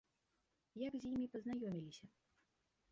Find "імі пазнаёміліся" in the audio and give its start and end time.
1.11-2.05